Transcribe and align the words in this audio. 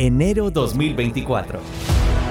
enero 0.00 0.50
2024. 0.50 1.60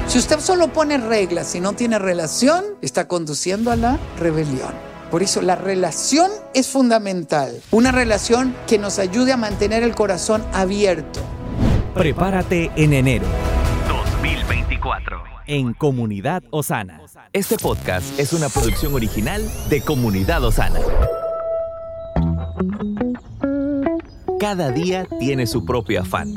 Si 0.07 0.17
usted 0.17 0.39
solo 0.39 0.69
pone 0.69 0.97
reglas 0.97 1.53
y 1.53 1.59
no 1.59 1.73
tiene 1.73 1.99
relación, 1.99 2.65
está 2.81 3.07
conduciendo 3.07 3.71
a 3.71 3.75
la 3.75 3.99
rebelión. 4.17 4.73
Por 5.11 5.21
eso 5.21 5.43
la 5.43 5.55
relación 5.55 6.31
es 6.55 6.67
fundamental. 6.67 7.61
Una 7.69 7.91
relación 7.91 8.55
que 8.67 8.79
nos 8.79 8.97
ayude 8.97 9.33
a 9.33 9.37
mantener 9.37 9.83
el 9.83 9.93
corazón 9.93 10.43
abierto. 10.51 11.19
Prepárate 11.93 12.71
en 12.75 12.93
enero 12.93 13.25
2024 13.87 15.23
en 15.45 15.73
Comunidad 15.73 16.43
Osana. 16.49 17.01
Este 17.33 17.57
podcast 17.57 18.19
es 18.19 18.33
una 18.33 18.49
producción 18.49 18.95
original 18.95 19.43
de 19.69 19.81
Comunidad 19.81 20.43
Osana. 20.43 20.79
Cada 24.39 24.71
día 24.71 25.05
tiene 25.19 25.45
su 25.45 25.65
propio 25.65 26.01
afán. 26.01 26.33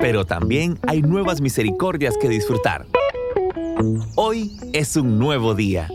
Pero 0.00 0.24
también 0.24 0.78
hay 0.86 1.02
nuevas 1.02 1.40
misericordias 1.40 2.16
que 2.18 2.28
disfrutar. 2.28 2.86
Hoy 4.16 4.52
es 4.72 4.96
un 4.96 5.18
nuevo 5.18 5.54
día. 5.54 5.88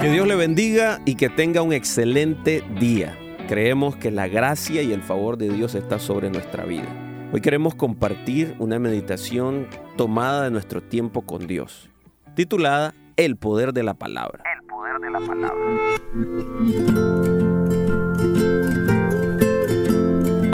Que 0.00 0.10
Dios 0.10 0.26
le 0.26 0.36
bendiga 0.36 1.00
y 1.04 1.16
que 1.16 1.28
tenga 1.28 1.62
un 1.62 1.72
excelente 1.72 2.62
día. 2.78 3.16
Creemos 3.48 3.96
que 3.96 4.10
la 4.10 4.28
gracia 4.28 4.82
y 4.82 4.92
el 4.92 5.02
favor 5.02 5.36
de 5.36 5.50
Dios 5.50 5.74
está 5.74 5.98
sobre 5.98 6.30
nuestra 6.30 6.64
vida. 6.64 6.88
Hoy 7.32 7.40
queremos 7.40 7.74
compartir 7.74 8.54
una 8.58 8.78
meditación 8.78 9.66
tomada 9.96 10.44
de 10.44 10.50
nuestro 10.50 10.82
tiempo 10.82 11.22
con 11.22 11.46
Dios, 11.46 11.90
titulada 12.34 12.94
El 13.16 13.36
poder 13.36 13.72
de 13.72 13.82
la 13.82 13.94
palabra 13.94 14.42
de 15.00 15.10
la 15.10 15.20
palabra. 15.20 15.54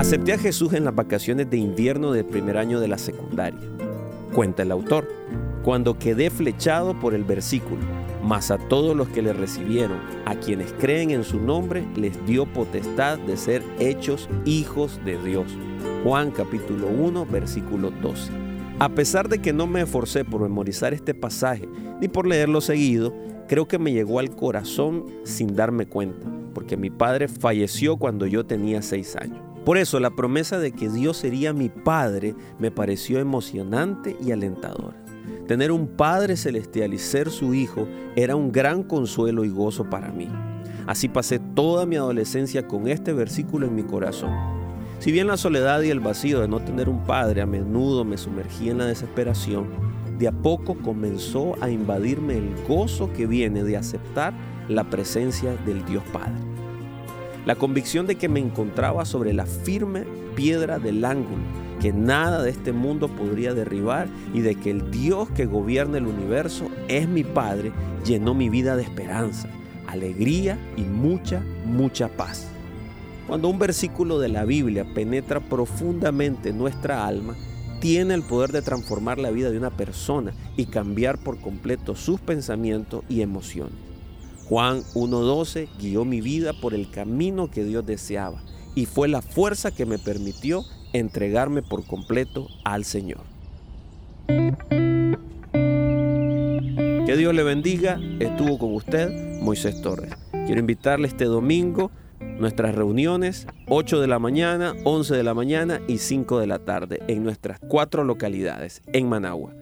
Acepté 0.07 0.35
a 0.35 0.39
Jesús 0.39 0.73
en 0.73 0.85
las 0.85 0.95
vacaciones 0.95 1.51
de 1.51 1.57
invierno 1.57 2.13
del 2.13 2.25
primer 2.25 2.59
año 2.59 2.79
de 2.79 2.87
la 2.87 2.97
secundaria. 2.97 3.59
Cuenta 4.33 4.63
el 4.63 4.71
autor, 4.71 5.09
cuando 5.65 5.99
quedé 5.99 6.31
flechado 6.31 7.01
por 7.01 7.13
el 7.13 7.25
versículo, 7.25 7.83
mas 8.23 8.53
a 8.53 8.57
todos 8.57 8.97
los 8.97 9.09
que 9.09 9.21
le 9.21 9.33
recibieron, 9.33 9.99
a 10.25 10.37
quienes 10.37 10.73
creen 10.75 11.11
en 11.11 11.25
su 11.25 11.41
nombre, 11.41 11.85
les 11.97 12.25
dio 12.25 12.47
potestad 12.47 13.19
de 13.19 13.37
ser 13.37 13.65
hechos 13.81 14.29
hijos 14.45 15.01
de 15.05 15.21
Dios. 15.25 15.47
Juan 16.05 16.31
capítulo 16.31 16.87
1, 16.87 17.27
versículo 17.27 17.91
12. 17.91 18.31
A 18.79 18.89
pesar 18.91 19.29
de 19.29 19.41
que 19.41 19.53
no 19.53 19.67
me 19.67 19.81
esforcé 19.81 20.25
por 20.25 20.41
memorizar 20.41 20.95
este 20.95 21.15
pasaje 21.15 21.69
ni 22.01 22.07
por 22.07 22.29
leerlo 22.29 22.61
seguido, 22.61 23.13
creo 23.49 23.67
que 23.67 23.81
me 23.81 23.93
llegó 23.93 24.21
al 24.21 24.31
corazón 24.37 25.07
sin 25.25 25.57
darme 25.57 25.87
cuenta, 25.87 26.29
porque 26.55 26.77
mi 26.77 26.91
padre 26.91 27.27
falleció 27.27 27.97
cuando 27.97 28.25
yo 28.29 28.47
tenía 28.47 28.83
seis 28.83 29.17
años. 29.17 29.46
Por 29.67 29.79
eso 29.79 29.99
la 29.99 30.11
promesa 30.11 30.61
de 30.61 30.71
que 30.71 30.89
Dios 30.89 31.17
sería 31.17 31.53
mi 31.53 31.69
padre 31.69 32.37
me 32.61 32.71
pareció 32.71 33.19
emocionante 33.19 34.17
y 34.25 34.31
alentadora. 34.31 34.97
Tener 35.49 35.73
un 35.73 35.89
Padre 35.89 36.37
celestial 36.37 36.95
y 36.95 36.99
ser 36.99 37.31
su 37.31 37.53
hijo 37.53 37.89
era 38.15 38.37
un 38.37 38.53
gran 38.53 38.85
consuelo 38.85 39.45
y 39.45 39.49
gozo 39.49 39.91
para 39.91 40.13
mí. 40.13 40.29
Así 40.87 41.09
pasé 41.09 41.41
toda 41.41 41.85
mi 41.85 41.97
adolescencia 41.97 42.69
con 42.69 42.87
este 42.87 43.13
versículo 43.13 43.67
en 43.67 43.75
mi 43.75 43.83
corazón. 43.83 44.31
Si 45.01 45.11
bien 45.11 45.27
la 45.27 45.37
soledad 45.37 45.83
y 45.83 45.91
el 45.91 45.99
vacío 45.99 46.41
de 46.41 46.47
no 46.47 46.61
tener 46.61 46.89
un 46.89 47.03
padre 47.03 47.41
a 47.41 47.47
menudo 47.47 48.05
me 48.05 48.19
sumergía 48.19 48.71
en 48.71 48.79
la 48.79 48.87
desesperación, 48.87 49.67
de 50.17 50.29
a 50.29 50.33
poco 50.33 50.77
comenzó 50.77 51.61
a 51.61 51.71
invadirme 51.71 52.39
el 52.39 52.55
gozo 52.69 53.13
que 53.13 53.27
viene 53.27 53.65
de 53.65 53.77
aceptar 53.77 54.33
la 54.69 54.89
presencia 54.89 55.57
del 55.67 55.85
Dios 55.85 56.05
Padre. 56.13 56.56
La 57.47 57.55
convicción 57.55 58.09
de 58.09 58.17
que 58.17 58.29
me 58.29 58.41
encontraba 58.41 59.05
sobre 59.05 59.33
la 59.33 59.47
firme 59.47 60.03
piedra 60.35 60.81
del 60.81 61.05
ángulo, 61.05 61.45
que 61.81 61.93
nada 61.93 62.43
de 62.43 62.51
este 62.51 62.73
mundo 62.73 63.07
podría 63.07 63.55
derribar 63.55 64.09
y 64.35 64.41
de 64.41 64.57
que 64.57 64.73
el 64.73 64.91
Dios 64.91 65.31
que 65.31 65.47
gobierna 65.47 65.99
el 65.99 66.09
universo 66.09 66.67
es 66.89 67.09
mi 67.09 67.23
Padre, 67.23 67.71
llenó 68.05 68.35
mi 68.35 68.49
vida 68.49 68.75
de 68.75 68.83
esperanza, 68.83 69.49
alegría 69.87 70.59
y 70.77 70.81
mucha, 70.83 71.41
mucha 71.65 72.09
paz. 72.09 72.49
Cuando 73.29 73.49
un 73.49 73.61
versículo 73.61 74.19
de 74.19 74.29
la 74.29 74.45
Biblia 74.45 74.85
penetra 74.93 75.39
profundamente 75.39 76.49
en 76.49 76.59
nuestra 76.59 77.07
alma, 77.07 77.37
tiene 77.79 78.15
el 78.15 78.23
poder 78.23 78.51
de 78.51 78.63
transformar 78.63 79.19
la 79.19 79.31
vida 79.31 79.53
de 79.53 79.59
una 79.59 79.71
persona 79.71 80.33
y 80.57 80.67
cambiar 80.67 81.17
por 81.17 81.41
completo 81.41 81.95
sus 81.95 82.19
pensamientos 82.19 83.05
y 83.09 83.21
emociones. 83.21 83.86
Juan 84.49 84.83
1.12 84.95 85.69
guió 85.79 86.05
mi 86.05 86.21
vida 86.21 86.53
por 86.53 86.75
el 86.75 86.91
camino 86.91 87.51
que 87.51 87.65
Dios 87.65 87.85
deseaba 87.85 88.43
y 88.75 88.87
fue 88.87 89.09
la 89.09 89.23
fuerza 89.23 89.71
que 89.71 89.87
me 89.87 89.99
permitió 89.99 90.65
entregarme 90.93 91.63
por 91.63 91.85
completo 91.85 92.47
al 92.65 92.85
Señor. 92.85 93.23
Que 97.07 97.17
Dios 97.17 97.35
le 97.35 97.43
bendiga. 97.43 98.01
Estuvo 98.21 98.59
con 98.59 98.75
usted 98.75 99.41
Moisés 99.41 99.81
Torres. 99.81 100.13
Quiero 100.31 100.61
invitarle 100.61 101.09
este 101.09 101.25
domingo 101.25 101.91
Nuestras 102.39 102.75
reuniones 102.75 103.47
8 103.69 104.01
de 104.01 104.07
la 104.07 104.19
mañana, 104.19 104.75
11 104.85 105.15
de 105.15 105.23
la 105.23 105.35
mañana 105.35 105.81
y 105.87 105.99
5 105.99 106.39
de 106.39 106.47
la 106.47 106.59
tarde 106.59 107.03
en 107.09 107.25
nuestras 107.25 107.59
cuatro 107.61 108.05
localidades 108.05 108.83
en 108.93 109.09
Managua. 109.09 109.53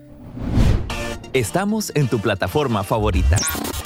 Estamos 1.33 1.93
en 1.95 2.09
tu 2.09 2.19
plataforma 2.21 2.83
favorita. 2.83 3.37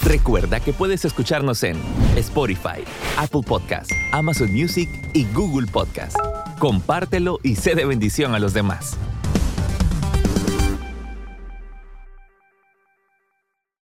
Recuerda 0.05 0.61
que 0.61 0.73
puedes 0.73 1.05
escucharnos 1.05 1.63
en 1.63 1.77
Spotify, 2.17 2.85
Apple 3.17 3.43
Podcast, 3.45 3.91
Amazon 4.13 4.53
Music 4.53 4.89
y 5.13 5.27
Google 5.35 5.67
Podcast. 5.67 6.17
Compártelo 6.59 7.39
y 7.43 7.57
sé 7.57 7.75
de 7.75 7.85
bendición 7.85 8.35
a 8.35 8.39
los 8.39 8.55
demás. 8.55 8.97